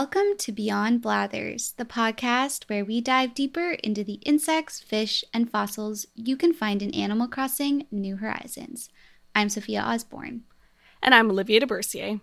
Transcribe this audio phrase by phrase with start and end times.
[0.00, 5.50] Welcome to Beyond Blathers, the podcast where we dive deeper into the insects, fish, and
[5.50, 8.90] fossils you can find in Animal Crossing New Horizons.
[9.34, 10.42] I'm Sophia Osborne.
[11.02, 12.20] And I'm Olivia DeBercier.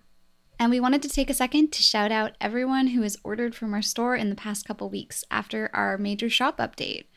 [0.57, 3.73] And we wanted to take a second to shout out everyone who has ordered from
[3.73, 7.07] our store in the past couple weeks after our major shop update.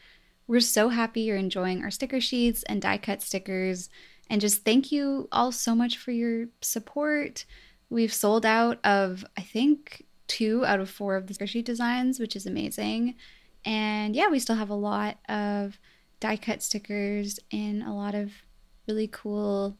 [0.48, 3.90] We're so happy you're enjoying our sticker sheets and die cut stickers.
[4.28, 7.44] And just thank you all so much for your support.
[7.88, 12.20] We've sold out of, I think, two out of four of the sticker sheet designs,
[12.20, 13.14] which is amazing.
[13.64, 15.78] And yeah, we still have a lot of
[16.20, 18.32] die cut stickers and a lot of
[18.86, 19.76] really cool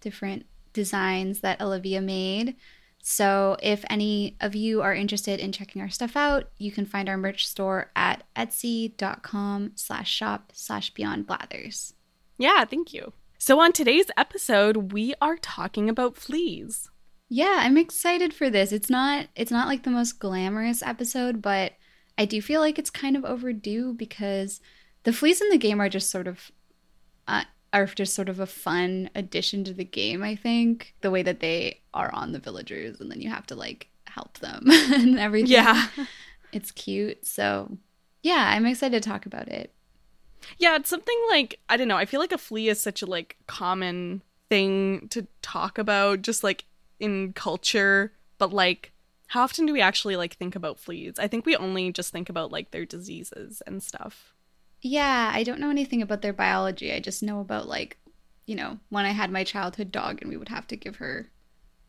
[0.00, 2.56] different designs that Olivia made.
[3.02, 7.08] So if any of you are interested in checking our stuff out, you can find
[7.08, 11.94] our merch store at etsy.com slash shop slash beyond blathers.
[12.36, 13.12] Yeah, thank you.
[13.38, 16.90] So on today's episode, we are talking about fleas.
[17.28, 18.72] Yeah, I'm excited for this.
[18.72, 21.72] It's not it's not like the most glamorous episode, but
[22.18, 24.60] I do feel like it's kind of overdue because
[25.02, 26.50] the fleas in the game are just sort of
[27.28, 30.94] uh, are just sort of a fun addition to the game, I think.
[31.00, 34.38] The way that they are on the villagers and then you have to like help
[34.38, 35.52] them and everything.
[35.52, 35.88] Yeah.
[36.52, 37.26] It's cute.
[37.26, 37.76] So,
[38.22, 39.74] yeah, I'm excited to talk about it.
[40.58, 43.06] Yeah, it's something like I don't know, I feel like a flea is such a
[43.06, 46.64] like common thing to talk about just like
[46.98, 48.92] in culture, but like
[49.28, 51.18] how often do we actually like think about fleas?
[51.18, 54.34] I think we only just think about like their diseases and stuff.
[54.82, 56.92] Yeah, I don't know anything about their biology.
[56.92, 57.98] I just know about like,
[58.46, 61.28] you know, when I had my childhood dog and we would have to give her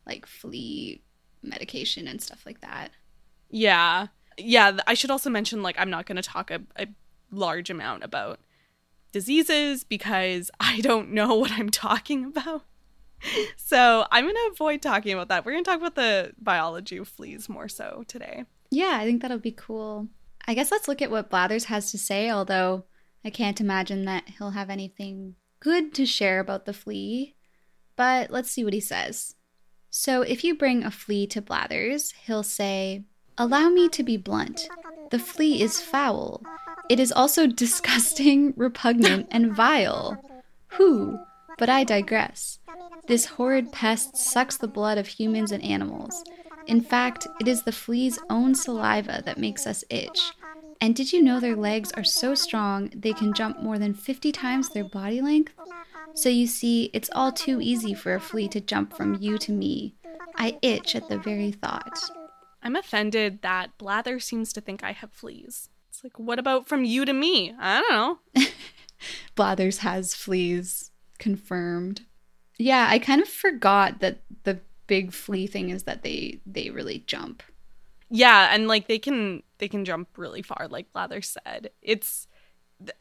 [0.06, 1.02] like flea
[1.44, 2.90] medication and stuff like that.
[3.50, 4.08] Yeah.
[4.40, 6.88] Yeah, I should also mention like I'm not going to talk a, a
[7.32, 8.40] large amount about
[9.12, 12.64] diseases because I don't know what I'm talking about.
[13.58, 15.46] So I'm going to avoid talking about that.
[15.46, 18.46] We're going to talk about the biology of fleas more so today.
[18.72, 20.08] Yeah, I think that'll be cool.
[20.48, 22.86] I guess let's look at what Blathers has to say, although
[23.26, 27.36] I can't imagine that he'll have anything good to share about the flea.
[27.98, 29.36] But let's see what he says.
[29.90, 33.04] So, if you bring a flea to Blathers, he'll say,
[33.38, 34.68] Allow me to be blunt.
[35.12, 36.44] The flea is foul.
[36.90, 40.18] It is also disgusting, repugnant, and vile.
[40.70, 41.20] Who?
[41.58, 42.60] But I digress.
[43.08, 46.24] This horrid pest sucks the blood of humans and animals.
[46.66, 50.34] In fact, it is the flea's own saliva that makes us itch.
[50.82, 54.32] And did you know their legs are so strong they can jump more than 50
[54.34, 55.54] times their body length?
[56.14, 59.52] So you see, it's all too easy for a flea to jump from you to
[59.52, 59.96] me.
[60.36, 61.98] I itch at the very thought.
[62.62, 65.70] I'm offended that Blather seems to think I have fleas.
[65.90, 67.56] It's like, what about from you to me?
[67.58, 67.92] I don't
[68.36, 68.44] know.
[69.36, 72.07] Blathers has fleas confirmed.
[72.58, 77.04] Yeah, I kind of forgot that the big flea thing is that they they really
[77.08, 77.44] jump.
[78.10, 81.72] Yeah, and like they can they can jump really far like Lather said.
[81.82, 82.28] It's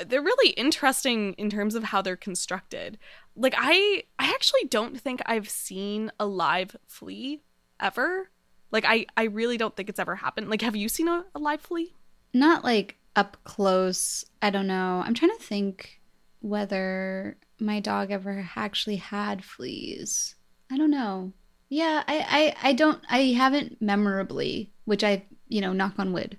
[0.05, 2.99] they're really interesting in terms of how they're constructed.
[3.37, 7.43] Like I I actually don't think I've seen a live flea
[7.81, 8.31] ever.
[8.71, 10.51] Like I I really don't think it's ever happened.
[10.51, 11.95] Like have you seen a, a live flea?
[12.33, 14.25] Not like up close.
[14.43, 15.03] I don't know.
[15.05, 16.01] I'm trying to think
[16.41, 20.35] whether my dog ever actually had fleas.
[20.71, 21.33] I don't know.
[21.69, 26.39] Yeah, I, I, I don't, I haven't memorably, which I, you know, knock on wood.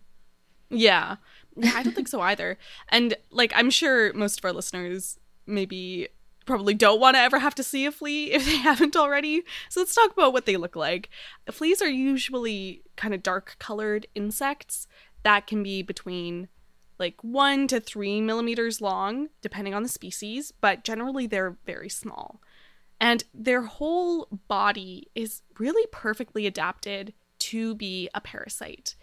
[0.69, 1.17] Yeah.
[1.55, 2.57] Yeah, I don't think so either.
[2.89, 6.07] And like, I'm sure most of our listeners maybe
[6.45, 9.43] probably don't want to ever have to see a flea if they haven't already.
[9.69, 11.09] So let's talk about what they look like.
[11.51, 14.87] Fleas are usually kind of dark colored insects
[15.23, 16.47] that can be between
[16.99, 22.41] like one to three millimeters long, depending on the species, but generally they're very small.
[22.99, 28.95] And their whole body is really perfectly adapted to be a parasite.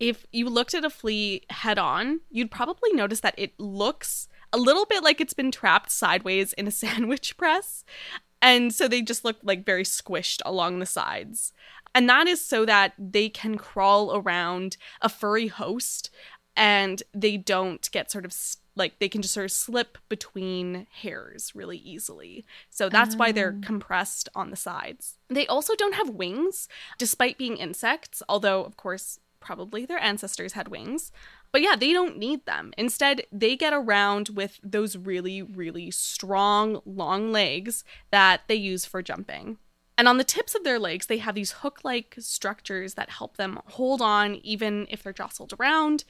[0.00, 4.58] If you looked at a flea head on, you'd probably notice that it looks a
[4.58, 7.84] little bit like it's been trapped sideways in a sandwich press.
[8.40, 11.52] And so they just look like very squished along the sides.
[11.94, 16.10] And that is so that they can crawl around a furry host
[16.56, 18.34] and they don't get sort of
[18.74, 22.44] like they can just sort of slip between hairs really easily.
[22.70, 23.66] So that's why they're Oh.
[23.66, 25.18] compressed on the sides.
[25.28, 30.68] They also don't have wings, despite being insects, although, of course, probably their ancestors had
[30.68, 31.12] wings.
[31.50, 32.72] But yeah, they don't need them.
[32.78, 39.02] Instead, they get around with those really, really strong, long legs that they use for
[39.02, 39.58] jumping.
[39.98, 43.36] And on the tips of their legs, they have these hook like structures that help
[43.36, 46.04] them hold on even if they're jostled around.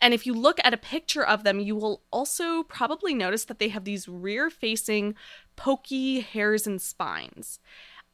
[0.00, 3.58] And if you look at a picture of them, you will also probably notice that
[3.58, 5.14] they have these rear facing,
[5.56, 7.58] pokey hairs and spines.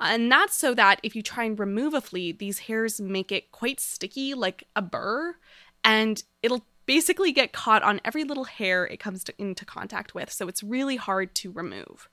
[0.00, 3.52] And that's so that if you try and remove a flea, these hairs make it
[3.52, 5.36] quite sticky, like a burr,
[5.84, 10.30] and it'll basically get caught on every little hair it comes to, into contact with.
[10.32, 12.08] So it's really hard to remove.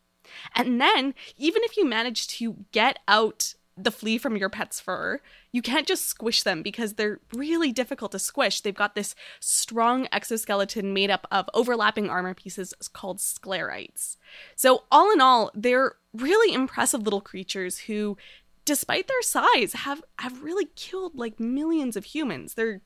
[0.55, 5.19] And then, even if you manage to get out the flea from your pet's fur,
[5.51, 8.61] you can't just squish them because they're really difficult to squish.
[8.61, 14.17] They've got this strong exoskeleton made up of overlapping armor pieces called sclerites.
[14.55, 18.17] So, all in all, they're really impressive little creatures who,
[18.65, 22.53] despite their size, have, have really killed like millions of humans.
[22.53, 22.81] They're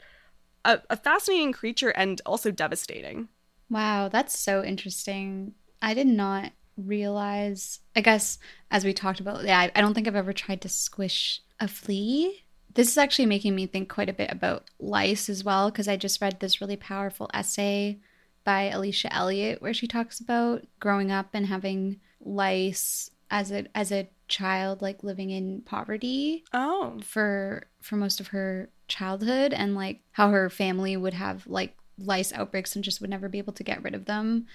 [0.63, 3.29] a, a fascinating creature and also devastating.
[3.69, 5.53] Wow, that's so interesting.
[5.81, 8.37] I did not realize, I guess,
[8.71, 11.67] as we talked about, yeah, I, I don't think I've ever tried to squish a
[11.67, 12.43] flea.
[12.73, 15.95] This is actually making me think quite a bit about lice as well, because I
[15.97, 17.99] just read this really powerful essay
[18.43, 23.91] by Alicia Elliott where she talks about growing up and having lice as a as
[23.91, 26.99] a child like living in poverty Oh.
[27.03, 32.31] for for most of her childhood and like how her family would have like lice
[32.33, 34.45] outbreaks and just would never be able to get rid of them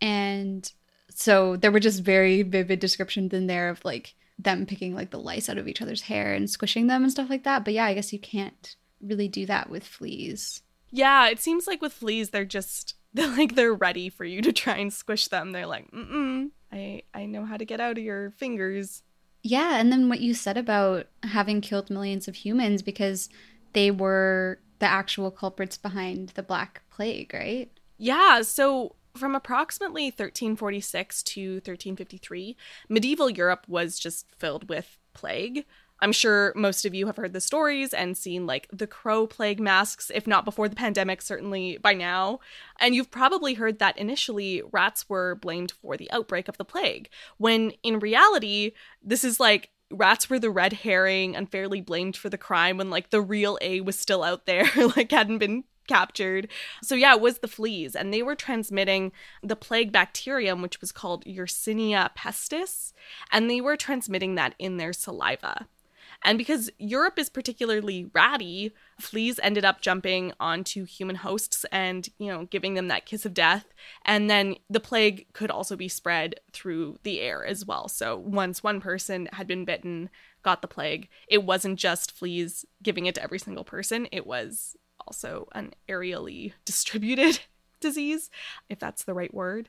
[0.00, 0.72] and
[1.14, 5.18] so there were just very vivid descriptions in there of like them picking like the
[5.18, 7.84] lice out of each other's hair and squishing them and stuff like that but yeah
[7.84, 12.30] i guess you can't really do that with fleas Yeah, it seems like with fleas,
[12.30, 15.52] they're just they're like they're ready for you to try and squish them.
[15.52, 19.02] They're like, mm I I know how to get out of your fingers.
[19.42, 23.28] Yeah, and then what you said about having killed millions of humans because
[23.72, 27.70] they were the actual culprits behind the Black Plague, right?
[27.98, 32.56] Yeah, so from approximately 1346 to 1353,
[32.88, 35.64] medieval Europe was just filled with plague.
[36.00, 39.60] I'm sure most of you have heard the stories and seen like the crow plague
[39.60, 42.40] masks, if not before the pandemic, certainly by now.
[42.80, 47.08] And you've probably heard that initially rats were blamed for the outbreak of the plague,
[47.38, 48.72] when in reality,
[49.02, 53.10] this is like rats were the red herring unfairly blamed for the crime when like
[53.10, 56.48] the real A was still out there, like hadn't been captured.
[56.82, 60.92] So yeah, it was the fleas, and they were transmitting the plague bacterium, which was
[60.92, 62.92] called Yersinia pestis,
[63.30, 65.66] and they were transmitting that in their saliva.
[66.24, 72.28] And because Europe is particularly ratty, fleas ended up jumping onto human hosts and, you
[72.28, 73.66] know, giving them that kiss of death.
[74.06, 77.88] And then the plague could also be spread through the air as well.
[77.88, 80.08] So once one person had been bitten,
[80.42, 84.76] got the plague, it wasn't just fleas giving it to every single person, it was
[85.06, 87.40] also an aerially distributed
[87.80, 88.30] disease,
[88.68, 89.68] if that's the right word.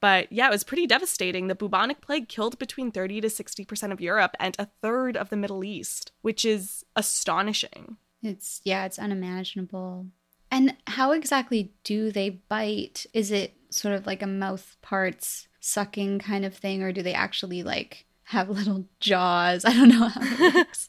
[0.00, 1.48] But yeah, it was pretty devastating.
[1.48, 5.36] The bubonic plague killed between 30 to 60% of Europe and a third of the
[5.36, 7.98] Middle East, which is astonishing.
[8.22, 10.06] It's yeah, it's unimaginable.
[10.50, 13.06] And how exactly do they bite?
[13.12, 17.14] Is it sort of like a mouth parts sucking kind of thing or do they
[17.14, 19.64] actually like have little jaws?
[19.64, 20.88] I don't know how it works.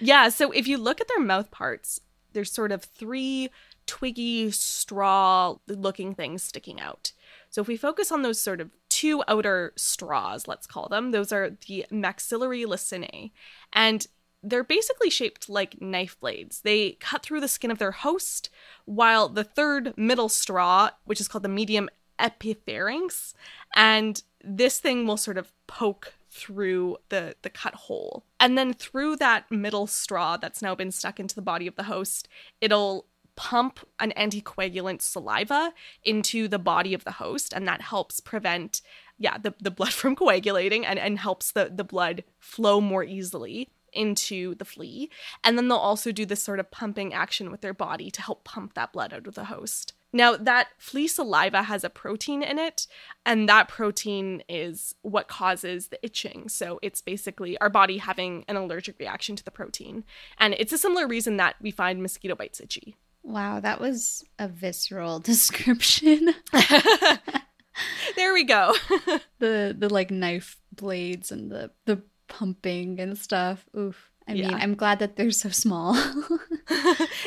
[0.00, 2.00] Yeah, so if you look at their mouth parts,
[2.32, 3.50] there's sort of three
[3.86, 7.12] twiggy straw looking things sticking out.
[7.50, 11.32] So if we focus on those sort of two outer straws, let's call them, those
[11.32, 13.32] are the maxillary laciniae.
[13.72, 14.06] And
[14.42, 16.62] they're basically shaped like knife blades.
[16.62, 18.50] They cut through the skin of their host,
[18.84, 23.34] while the third middle straw, which is called the medium epipharynx,
[23.74, 28.24] and this thing will sort of poke through the the cut hole.
[28.40, 31.84] And then through that middle straw that's now been stuck into the body of the
[31.84, 32.26] host,
[32.60, 35.72] it'll pump an anticoagulant saliva
[36.04, 38.82] into the body of the host and that helps prevent
[39.18, 43.70] yeah the, the blood from coagulating and, and helps the, the blood flow more easily
[43.94, 45.08] into the flea
[45.42, 48.44] and then they'll also do this sort of pumping action with their body to help
[48.44, 52.58] pump that blood out of the host now that flea saliva has a protein in
[52.58, 52.86] it
[53.24, 58.56] and that protein is what causes the itching so it's basically our body having an
[58.56, 60.04] allergic reaction to the protein
[60.38, 64.48] and it's a similar reason that we find mosquito bites itchy wow, that was a
[64.48, 66.34] visceral description.
[68.16, 68.74] there we go.
[69.38, 73.64] the the like knife blades and the the pumping and stuff.
[73.76, 74.10] Oof.
[74.26, 74.56] I mean, Yeah.
[74.56, 75.94] I'm glad that they're so small.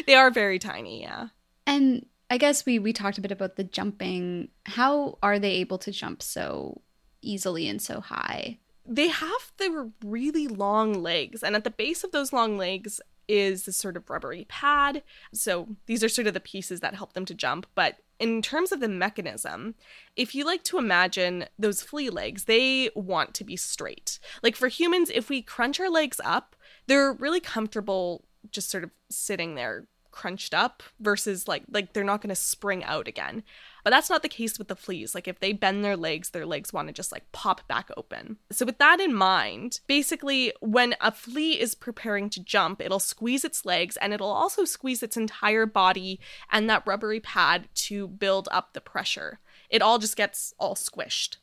[0.08, 1.28] they are very tiny, yeah.
[1.68, 4.50] and I guess we we talked a bit about the jumping.
[4.66, 6.82] How are they able to jump so
[7.22, 8.60] easily and so high?
[8.88, 13.66] They have the really long legs, and at the base of those long legs is
[13.66, 15.04] this sort of rubbery pad.
[15.34, 17.66] So these are sort of the pieces that help them to jump.
[17.74, 19.76] But in terms of the mechanism,
[20.16, 24.20] if you like to imagine those flea legs, they want to be straight.
[24.44, 26.56] Like for humans, if we crunch our legs up,
[26.88, 32.22] they're really comfortable just sort of sitting there crunched up versus like like they're not
[32.22, 33.44] going to spring out again.
[33.84, 35.14] But that's not the case with the fleas.
[35.14, 38.38] Like if they bend their legs, their legs want to just like pop back open.
[38.52, 43.44] So with that in mind, basically when a flea is preparing to jump, it'll squeeze
[43.46, 46.20] its legs and it'll also squeeze its entire body
[46.50, 49.40] and that rubbery pad to build up the pressure.
[49.70, 51.38] It all just gets all squished.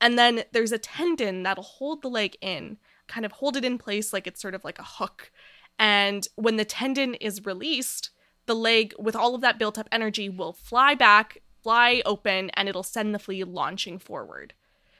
[0.00, 3.78] And then there's a tendon that'll hold the leg in, kind of hold it in
[3.78, 5.30] place like it's sort of like a hook.
[5.78, 8.10] And when the tendon is released,
[8.46, 12.68] the leg, with all of that built up energy, will fly back, fly open, and
[12.68, 14.54] it'll send the flea launching forward.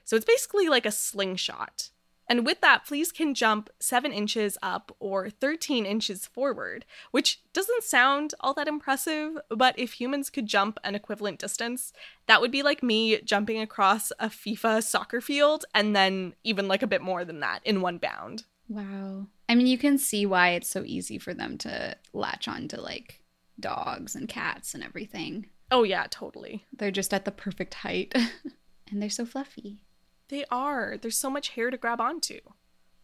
[0.04, 1.90] So it's basically like a slingshot.
[2.30, 7.84] And with that, fleas can jump 7 inches up or 13 inches forward, which doesn't
[7.84, 11.92] sound all that impressive, but if humans could jump an equivalent distance,
[12.26, 16.82] that would be like me jumping across a FIFA soccer field and then even like
[16.82, 18.44] a bit more than that in one bound.
[18.68, 19.26] Wow.
[19.48, 22.80] I mean, you can see why it's so easy for them to latch on to
[22.80, 23.22] like
[23.58, 25.46] dogs and cats and everything.
[25.70, 26.66] Oh, yeah, totally.
[26.72, 28.14] They're just at the perfect height
[28.90, 29.82] and they're so fluffy.
[30.28, 30.96] They are.
[31.00, 32.40] There's so much hair to grab onto.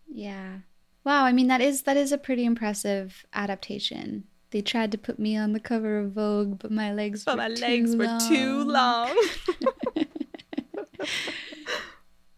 [0.07, 0.59] Yeah.
[1.05, 4.25] Wow, I mean that is that is a pretty impressive adaptation.
[4.51, 7.43] They tried to put me on the cover of Vogue, but my legs but were
[7.43, 7.99] my too legs long.
[7.99, 9.27] were too long.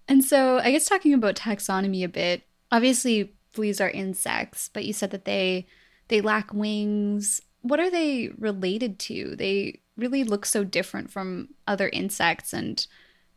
[0.09, 2.43] and so, I guess talking about taxonomy a bit.
[2.71, 5.67] Obviously, fleas are insects, but you said that they
[6.09, 7.41] they lack wings.
[7.63, 9.35] What are they related to?
[9.37, 12.87] They really look so different from other insects and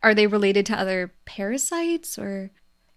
[0.04, 2.52] are they related to other parasites or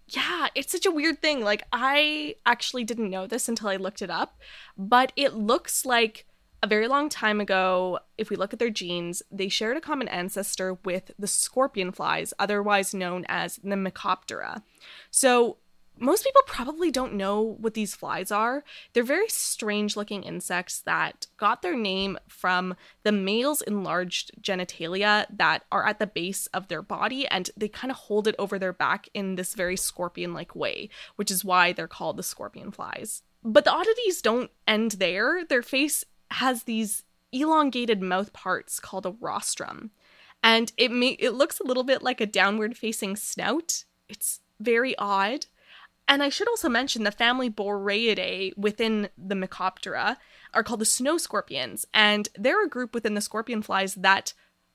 [0.07, 1.41] yeah, it's such a weird thing.
[1.41, 4.37] Like, I actually didn't know this until I looked it up,
[4.77, 6.25] but it looks like
[6.61, 10.07] a very long time ago, if we look at their genes, they shared a common
[10.07, 14.63] ancestor with the scorpion flies, otherwise known as the Mecoptera.
[15.11, 15.57] So,
[15.99, 18.63] most people probably don't know what these flies are.
[18.93, 25.63] They're very strange looking insects that got their name from the male's enlarged genitalia that
[25.71, 28.73] are at the base of their body and they kind of hold it over their
[28.73, 33.21] back in this very scorpion like way, which is why they're called the scorpion flies.
[33.43, 35.43] But the oddities don't end there.
[35.45, 39.91] Their face has these elongated mouth parts called a rostrum.
[40.43, 43.85] And it may it looks a little bit like a downward facing snout.
[44.09, 45.45] It's very odd.
[46.07, 50.17] And I should also mention the family Boreidae within the Mecoptera
[50.53, 54.33] are called the snow scorpions, and they're a group within the scorpion flies that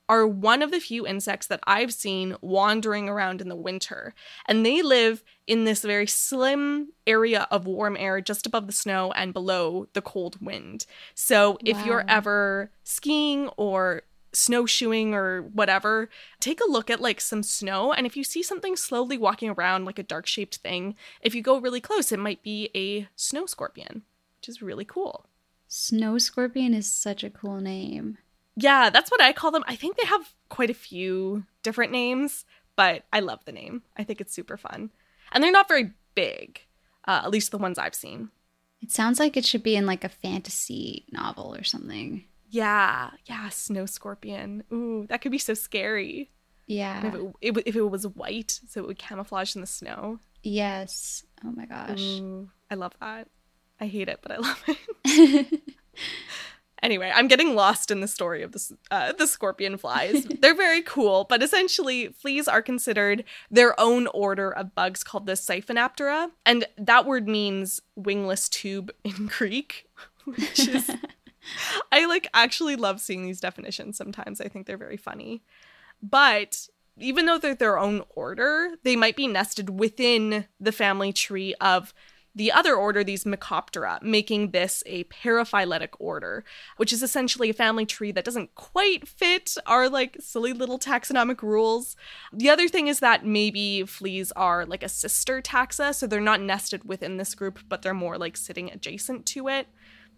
[0.08, 4.14] are one of the few insects that I've seen wandering around in the winter.
[4.47, 9.12] And they live in this very slim area of warm air just above the snow
[9.12, 10.87] and below the cold wind.
[11.14, 16.08] So if you're ever skiing or snowshoeing or whatever,
[16.40, 17.92] take a look at like some snow.
[17.92, 21.42] And if you see something slowly walking around, like a dark shaped thing, if you
[21.42, 24.02] go really close, it might be a snow scorpion,
[24.38, 25.26] which is really cool.
[25.66, 28.18] Snow scorpion is such a cool name.
[28.56, 29.64] Yeah, that's what I call them.
[29.66, 32.44] I think they have quite a few different names,
[32.75, 33.82] but I love the name.
[33.97, 34.90] I think it's super fun.
[35.30, 36.61] And they're not very big,
[37.06, 38.30] uh, at least the ones I've seen.
[38.80, 42.25] It sounds like it should be in like a fantasy novel or something.
[42.48, 44.64] Yeah, yeah, snow scorpion.
[44.72, 46.30] Ooh, that could be so scary.
[46.66, 47.06] Yeah.
[47.06, 50.18] If it, it, if it was white, so it would camouflage in the snow.
[50.42, 51.24] Yes.
[51.44, 52.00] Oh my gosh.
[52.00, 53.28] Ooh, I love that.
[53.80, 54.64] I hate it, but I love
[55.04, 55.62] it.
[56.82, 60.24] Anyway, I'm getting lost in the story of this, uh, the scorpion flies.
[60.40, 65.32] They're very cool, but essentially, fleas are considered their own order of bugs called the
[65.32, 69.86] Siphonaptera, and that word means wingless tube in Greek,
[70.24, 70.90] which is.
[71.92, 74.40] I like actually love seeing these definitions sometimes.
[74.40, 75.42] I think they're very funny.
[76.02, 81.54] But even though they're their own order, they might be nested within the family tree
[81.60, 81.94] of
[82.34, 86.44] the other order, these Mecoptera, making this a paraphyletic order,
[86.76, 91.42] which is essentially a family tree that doesn't quite fit our like silly little taxonomic
[91.42, 91.96] rules.
[92.32, 96.40] The other thing is that maybe fleas are like a sister taxa, so they're not
[96.40, 99.66] nested within this group, but they're more like sitting adjacent to it.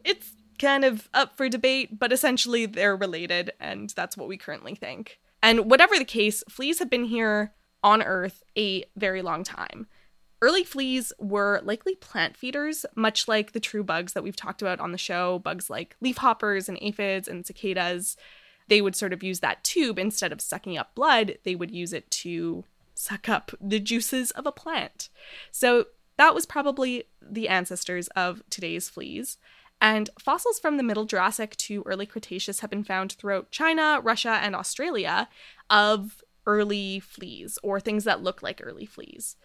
[0.04, 4.74] It's kind of up for debate, but essentially they're related, and that's what we currently
[4.74, 5.18] think.
[5.42, 7.52] And whatever the case, fleas have been here
[7.82, 9.86] on Earth a very long time.
[10.42, 14.80] Early fleas were likely plant feeders, much like the true bugs that we've talked about
[14.80, 18.16] on the show, bugs like leafhoppers and aphids and cicadas.
[18.68, 21.92] They would sort of use that tube instead of sucking up blood, they would use
[21.92, 22.64] it to
[22.94, 25.08] suck up the juices of a plant.
[25.50, 25.86] So
[26.16, 29.38] that was probably the ancestors of today's fleas.
[29.80, 34.38] And fossils from the Middle Jurassic to early Cretaceous have been found throughout China, Russia,
[34.42, 35.28] and Australia
[35.70, 39.36] of early fleas or things that look like early fleas.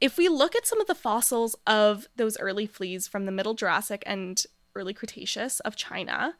[0.00, 3.54] If we look at some of the fossils of those early fleas from the Middle
[3.54, 4.42] Jurassic and
[4.74, 6.36] early Cretaceous of China,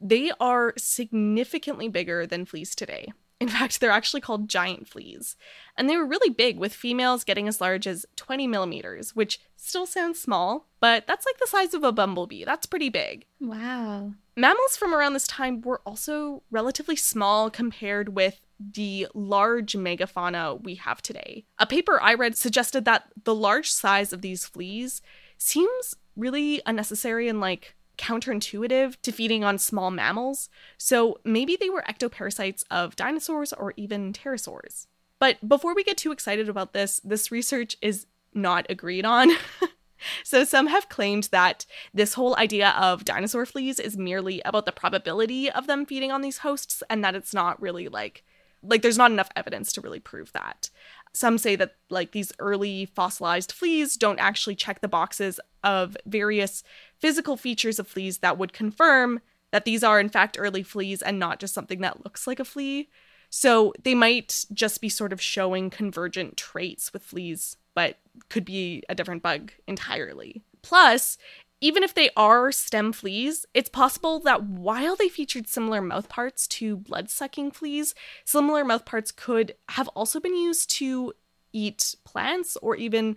[0.00, 3.12] they are significantly bigger than fleas today.
[3.40, 5.36] In fact, they're actually called giant fleas.
[5.76, 9.86] And they were really big, with females getting as large as 20 millimeters, which still
[9.86, 12.44] sounds small, but that's like the size of a bumblebee.
[12.44, 13.26] That's pretty big.
[13.40, 14.12] Wow.
[14.36, 20.74] Mammals from around this time were also relatively small compared with the large megafauna we
[20.76, 21.44] have today.
[21.58, 25.00] A paper I read suggested that the large size of these fleas
[25.36, 31.84] seems really unnecessary and like counterintuitive to feeding on small mammals, so maybe they were
[31.88, 34.86] ectoparasites of dinosaurs or even pterosaurs.
[35.18, 39.30] But before we get too excited about this, this research is not agreed on.
[40.24, 44.72] so some have claimed that this whole idea of dinosaur fleas is merely about the
[44.72, 48.24] probability of them feeding on these hosts and that it's not really like
[48.62, 50.70] like there's not enough evidence to really prove that.
[51.18, 56.62] Some say that like these early fossilized fleas don't actually check the boxes of various
[57.00, 59.18] physical features of fleas that would confirm
[59.50, 62.44] that these are in fact early fleas and not just something that looks like a
[62.44, 62.88] flea.
[63.30, 67.98] So they might just be sort of showing convergent traits with fleas, but
[68.28, 70.44] could be a different bug entirely.
[70.62, 71.18] Plus,
[71.60, 76.76] even if they are stem fleas, it's possible that while they featured similar mouthparts to
[76.76, 81.12] blood sucking fleas, similar mouthparts could have also been used to
[81.52, 83.16] eat plants or even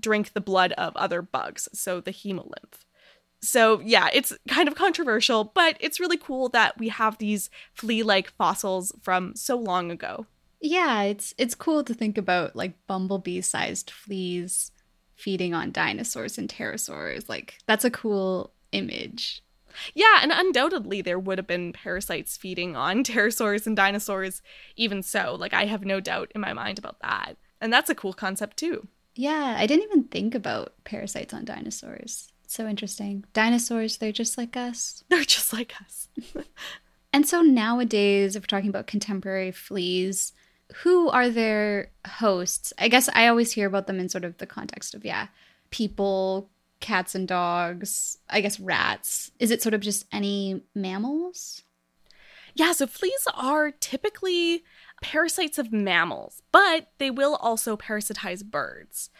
[0.00, 2.84] drink the blood of other bugs, so the hemolymph.
[3.42, 8.30] So, yeah, it's kind of controversial, but it's really cool that we have these flea-like
[8.30, 10.26] fossils from so long ago.
[10.60, 14.70] Yeah, it's it's cool to think about like bumblebee-sized fleas
[15.22, 17.28] feeding on dinosaurs and pterosaurs.
[17.28, 19.42] Like that's a cool image.
[19.94, 24.42] Yeah, and undoubtedly there would have been parasites feeding on pterosaurs and dinosaurs
[24.76, 25.36] even so.
[25.38, 27.36] Like I have no doubt in my mind about that.
[27.60, 28.88] And that's a cool concept too.
[29.14, 32.32] Yeah, I didn't even think about parasites on dinosaurs.
[32.46, 33.24] so interesting.
[33.32, 35.04] Dinosaurs, they're just like us.
[35.08, 36.08] They're just like us.
[37.12, 40.32] and so nowadays, if we're talking about contemporary fleas,
[40.76, 42.72] who are their hosts?
[42.78, 45.28] I guess I always hear about them in sort of the context of, yeah,
[45.70, 49.30] people, cats and dogs, I guess rats.
[49.38, 51.62] Is it sort of just any mammals?
[52.54, 54.64] Yeah, so fleas are typically
[55.00, 59.10] parasites of mammals, but they will also parasitize birds.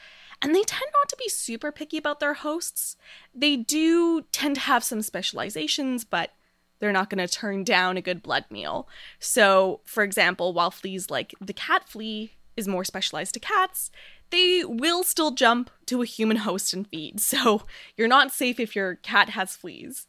[0.42, 2.96] And they tend not to be super picky about their hosts.
[3.34, 6.32] They do tend to have some specializations, but
[6.82, 8.88] they're not going to turn down a good blood meal.
[9.20, 13.92] So, for example, while fleas like the cat flea is more specialized to cats,
[14.30, 17.20] they will still jump to a human host and feed.
[17.20, 17.62] So,
[17.96, 20.08] you're not safe if your cat has fleas.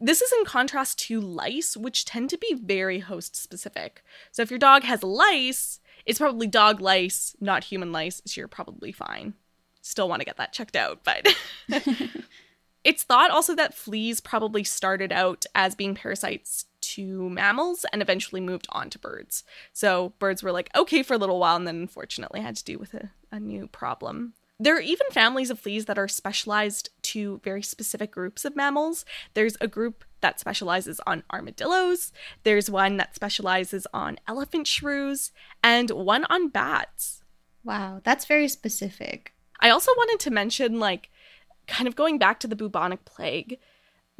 [0.00, 4.02] This is in contrast to lice, which tend to be very host specific.
[4.32, 8.48] So, if your dog has lice, it's probably dog lice, not human lice, so you're
[8.48, 9.34] probably fine.
[9.82, 11.28] Still want to get that checked out, but
[12.86, 18.40] It's thought also that fleas probably started out as being parasites to mammals and eventually
[18.40, 19.42] moved on to birds.
[19.72, 22.78] So birds were like, okay for a little while, and then unfortunately had to deal
[22.78, 24.34] with a, a new problem.
[24.60, 29.04] There are even families of fleas that are specialized to very specific groups of mammals.
[29.34, 32.12] There's a group that specializes on armadillos,
[32.44, 37.24] there's one that specializes on elephant shrews, and one on bats.
[37.64, 39.32] Wow, that's very specific.
[39.58, 41.10] I also wanted to mention like
[41.66, 43.58] kind of going back to the bubonic plague,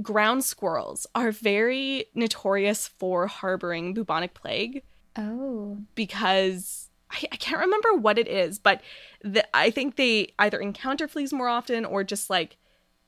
[0.02, 4.82] ground squirrels are very notorious for harboring bubonic plague.
[5.16, 5.78] Oh.
[5.94, 8.80] Because I, I can't remember what it is, but
[9.22, 12.56] the, I think they either encounter fleas more often or just like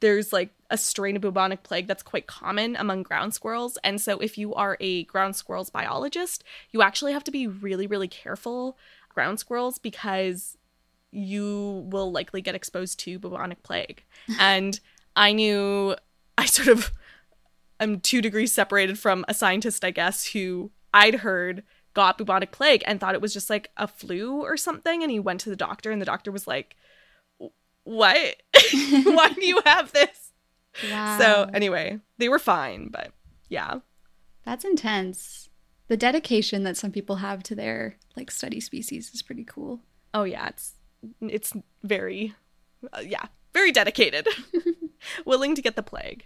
[0.00, 3.78] there's like a strain of bubonic plague that's quite common among ground squirrels.
[3.82, 7.86] And so if you are a ground squirrels biologist, you actually have to be really,
[7.86, 8.76] really careful
[9.08, 10.57] ground squirrels because
[11.10, 14.04] you will likely get exposed to bubonic plague.
[14.38, 14.78] and
[15.16, 15.96] I knew
[16.36, 16.92] I sort of
[17.80, 21.62] am two degrees separated from a scientist, I guess, who I'd heard
[21.94, 25.02] got bubonic plague and thought it was just like a flu or something.
[25.02, 26.76] And he went to the doctor, and the doctor was like,
[27.84, 28.36] What?
[29.04, 30.32] Why do you have this?
[30.90, 31.18] Wow.
[31.18, 33.12] So, anyway, they were fine, but
[33.48, 33.80] yeah.
[34.44, 35.48] That's intense.
[35.88, 39.80] The dedication that some people have to their like study species is pretty cool.
[40.14, 40.74] Oh yeah, it's
[41.20, 42.34] it's very
[42.92, 44.28] uh, yeah very dedicated
[45.24, 46.24] willing to get the plague.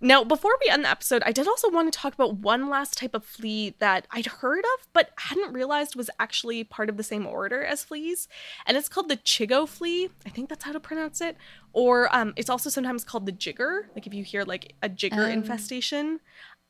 [0.00, 2.98] Now before we end the episode i did also want to talk about one last
[2.98, 7.02] type of flea that i'd heard of but hadn't realized was actually part of the
[7.02, 8.28] same order as fleas
[8.66, 10.10] and it's called the chigoe flea.
[10.26, 11.36] I think that's how to pronounce it.
[11.72, 15.24] Or um, it's also sometimes called the jigger like if you hear like a jigger
[15.24, 15.30] um.
[15.30, 16.20] infestation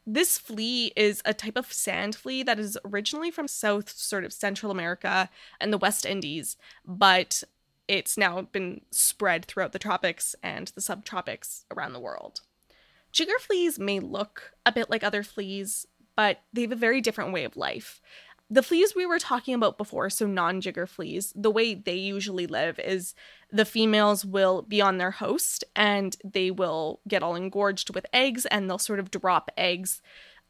[0.06, 4.32] this flea is a type of sand flea that is originally from South, sort of
[4.32, 5.28] Central America
[5.60, 7.42] and the West Indies, but
[7.88, 12.40] it's now been spread throughout the tropics and the subtropics around the world.
[13.12, 17.32] Jigger fleas may look a bit like other fleas, but they have a very different
[17.32, 18.00] way of life.
[18.48, 22.46] The fleas we were talking about before, so non jigger fleas, the way they usually
[22.46, 23.14] live is
[23.50, 28.46] the females will be on their host and they will get all engorged with eggs
[28.46, 30.00] and they'll sort of drop eggs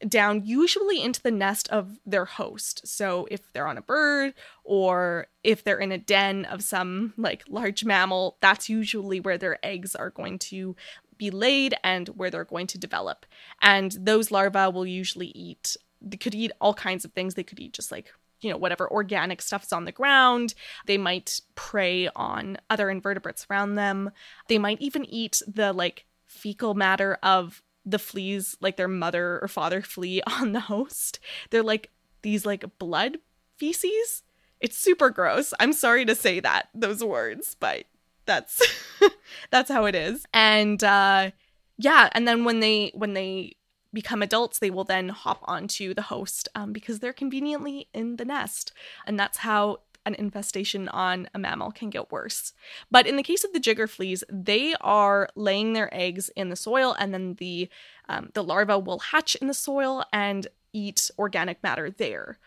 [0.07, 2.87] down, usually into the nest of their host.
[2.87, 7.43] So if they're on a bird or if they're in a den of some like
[7.49, 10.75] large mammal, that's usually where their eggs are going to
[11.17, 13.25] be laid and where they're going to develop.
[13.59, 17.33] And those larvae will usually eat they could eat all kinds of things.
[17.33, 20.53] They could eat just like you know whatever organic stuff's on the ground.
[20.85, 24.11] They might prey on other invertebrates around them.
[24.47, 29.47] They might even eat the like fecal matter of the fleas like their mother or
[29.47, 31.19] father flea on the host.
[31.49, 33.17] They're like these like blood
[33.57, 34.23] feces.
[34.59, 35.53] It's super gross.
[35.59, 37.85] I'm sorry to say that those words but
[38.25, 38.61] that's
[39.51, 40.25] that's how it is.
[40.33, 41.31] And uh
[41.77, 43.55] yeah and then when they when they
[43.93, 48.25] become adults, they will then hop onto the host um, because they're conveniently in the
[48.25, 48.71] nest.
[49.05, 52.53] And that's how an infestation on a mammal can get worse.
[52.89, 56.55] But in the case of the jigger fleas, they are laying their eggs in the
[56.55, 57.69] soil, and then the
[58.09, 62.39] um, the larva will hatch in the soil and eat organic matter there.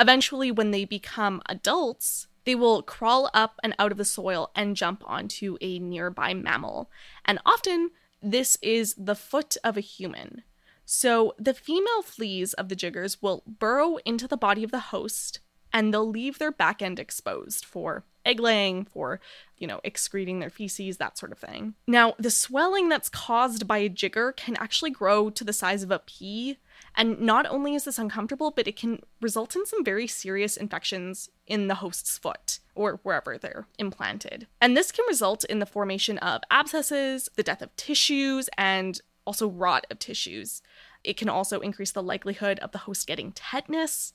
[0.00, 4.76] Eventually, when they become adults, they will crawl up and out of the soil and
[4.76, 6.90] jump onto a nearby mammal.
[7.24, 10.42] And often, this is the foot of a human.
[10.84, 15.40] So the female fleas of the jiggers will burrow into the body of the host
[15.72, 19.20] and they'll leave their back end exposed for egg laying, for,
[19.58, 21.74] you know, excreting their feces, that sort of thing.
[21.86, 25.90] Now, the swelling that's caused by a jigger can actually grow to the size of
[25.90, 26.58] a pea.
[26.96, 31.28] And not only is this uncomfortable, but it can result in some very serious infections
[31.46, 34.46] in the host's foot or wherever they're implanted.
[34.60, 39.48] And this can result in the formation of abscesses, the death of tissues, and also
[39.48, 40.62] rot of tissues.
[41.02, 44.12] It can also increase the likelihood of the host getting tetanus.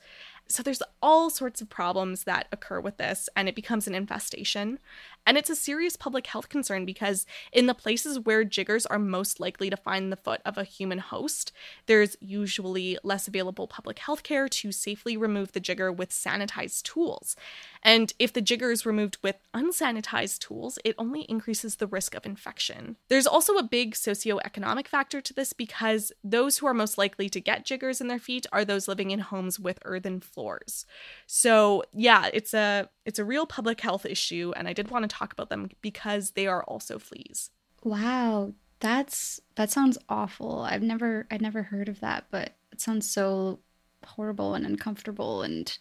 [0.51, 4.79] So there's all sorts of problems that occur with this, and it becomes an infestation.
[5.27, 9.39] And it's a serious public health concern because in the places where jiggers are most
[9.39, 11.51] likely to find the foot of a human host,
[11.85, 17.35] there's usually less available public health care to safely remove the jigger with sanitized tools.
[17.81, 22.25] And if the jigger is removed with unsanitized tools, it only increases the risk of
[22.25, 22.97] infection.
[23.07, 27.39] There's also a big socioeconomic factor to this because those who are most likely to
[27.39, 30.85] get jiggers in their feet are those living in homes with earthen floors.
[31.25, 35.15] So, yeah, it's a it's a real public health issue and I did want to
[35.15, 37.49] talk about them because they are also fleas.
[37.83, 40.61] Wow, that's that sounds awful.
[40.61, 43.59] I've never I've never heard of that, but it sounds so
[44.05, 45.77] horrible and uncomfortable and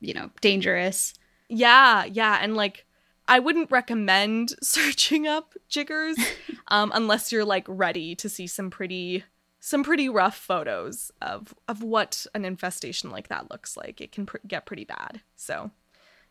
[0.00, 1.14] you know, dangerous.
[1.48, 2.86] Yeah, yeah, and like
[3.26, 6.16] I wouldn't recommend searching up jiggers
[6.68, 9.24] um, unless you're like ready to see some pretty
[9.60, 14.00] some pretty rough photos of of what an infestation like that looks like.
[14.00, 15.22] It can pr- get pretty bad.
[15.36, 15.70] So,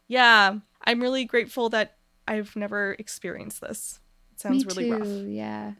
[0.07, 1.97] yeah, I'm really grateful that
[2.27, 3.99] I've never experienced this.
[4.33, 5.27] It sounds me really too, rough.
[5.27, 5.71] Yeah.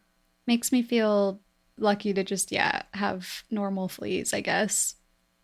[0.47, 1.41] Makes me feel
[1.77, 4.95] lucky to just yeah, have normal fleas, I guess.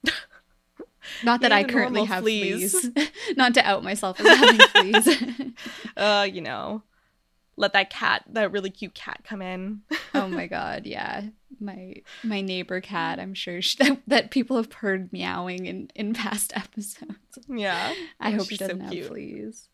[1.24, 2.72] Not that I currently have fleas.
[2.92, 3.12] fleas.
[3.38, 4.60] Not to out myself as having
[5.04, 5.54] fleas.
[5.98, 6.84] uh, you know,
[7.56, 9.82] let that cat, that really cute cat, come in.
[10.14, 11.24] oh my god, yeah.
[11.60, 16.14] My my neighbor cat, I'm sure she, that, that people have heard meowing in in
[16.14, 17.18] past episodes.
[17.50, 19.68] yeah, I Oh, hope she she's so doesn't have fleas.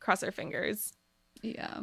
[0.00, 0.92] cross our fingers.
[1.42, 1.80] Yeah.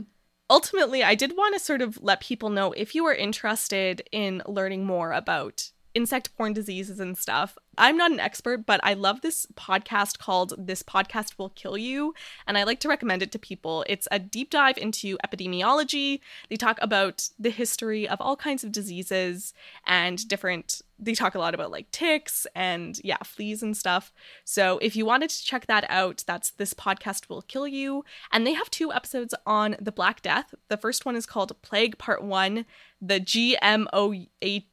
[0.49, 4.41] ultimately, I did want to sort of let people know if you are interested in
[4.47, 7.57] learning more about insect borne diseases and stuff.
[7.77, 12.13] I'm not an expert, but I love this podcast called This Podcast Will Kill You,
[12.47, 13.83] and I like to recommend it to people.
[13.89, 16.21] It's a deep dive into epidemiology.
[16.49, 19.53] They talk about the history of all kinds of diseases
[19.85, 24.11] and different they talk a lot about like ticks and yeah, fleas and stuff.
[24.43, 28.03] So if you wanted to check that out, that's This Podcast Will Kill You.
[28.33, 30.53] And they have two episodes on the Black Death.
[30.67, 32.65] The first one is called Plague Part 1,
[33.01, 34.65] the GMOAT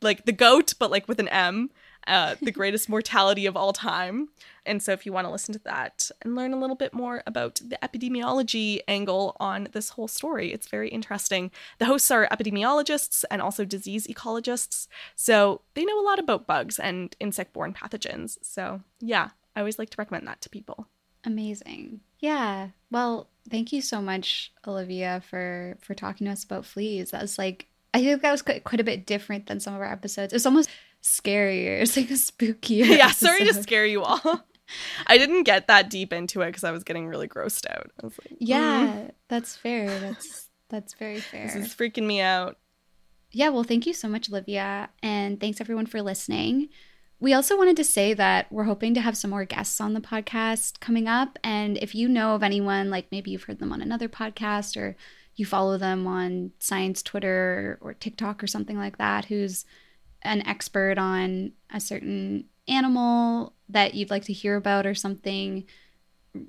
[0.00, 1.70] like the goat, but like with an M,
[2.06, 4.28] uh, the greatest mortality of all time.
[4.66, 7.22] And so, if you want to listen to that and learn a little bit more
[7.26, 11.50] about the epidemiology angle on this whole story, it's very interesting.
[11.78, 16.78] The hosts are epidemiologists and also disease ecologists, so they know a lot about bugs
[16.78, 18.38] and insect borne pathogens.
[18.42, 20.88] So, yeah, I always like to recommend that to people.
[21.24, 22.00] Amazing.
[22.18, 22.68] Yeah.
[22.90, 27.10] Well, thank you so much, Olivia, for for talking to us about fleas.
[27.10, 29.80] That was like I think that was quite, quite a bit different than some of
[29.80, 30.32] our episodes.
[30.32, 30.70] It's almost
[31.02, 31.80] scarier.
[31.82, 32.86] It's like a spookier.
[32.96, 34.44] yeah, sorry to scare you all.
[35.06, 37.90] I didn't get that deep into it because I was getting really grossed out.
[38.00, 39.98] I was like, Yeah, that's fair.
[39.98, 41.46] That's that's very "Mm, fair.
[41.46, 42.56] this is freaking me out.
[43.32, 44.90] Yeah, well, thank you so much, Olivia.
[45.02, 46.68] And thanks everyone for listening.
[47.18, 50.00] We also wanted to say that we're hoping to have some more guests on the
[50.00, 51.38] podcast coming up.
[51.44, 54.96] And if you know of anyone, like maybe you've heard them on another podcast or
[55.40, 59.64] you follow them on science Twitter or TikTok or something like that, who's
[60.22, 65.64] an expert on a certain animal that you'd like to hear about or something,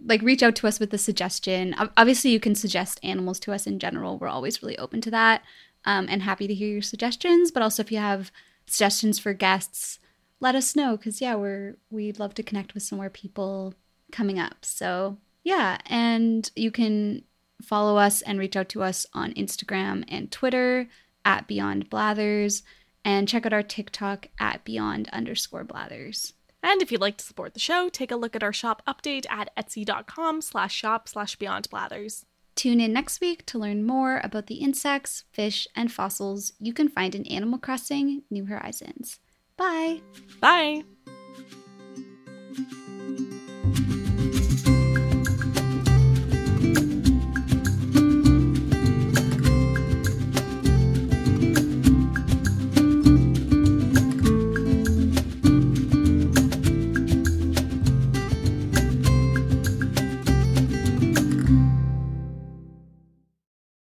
[0.05, 1.73] like reach out to us with a suggestion.
[1.97, 4.17] Obviously, you can suggest animals to us in general.
[4.17, 5.41] We're always really open to that
[5.85, 7.49] um, and happy to hear your suggestions.
[7.49, 8.31] But also, if you have
[8.67, 9.99] suggestions for guests,
[10.39, 13.73] let us know because yeah, we're we'd love to connect with some more people
[14.11, 14.65] coming up.
[14.65, 17.23] So yeah, and you can
[17.61, 20.87] follow us and reach out to us on Instagram and Twitter
[21.25, 22.63] at Beyond Blathers
[23.03, 26.33] and check out our TikTok at Beyond underscore Blathers.
[26.63, 29.25] And if you'd like to support the show, take a look at our shop update
[29.29, 32.25] at etsy.com slash shop slash beyond blathers.
[32.55, 36.89] Tune in next week to learn more about the insects, fish, and fossils you can
[36.89, 39.19] find in Animal Crossing New Horizons.
[39.57, 40.01] Bye!
[40.39, 40.83] Bye!